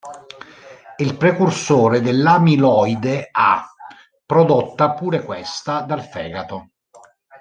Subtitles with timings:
[0.95, 3.71] È il precursore dell'amiloide A,
[4.25, 6.69] prodotta pure questa dal fegato.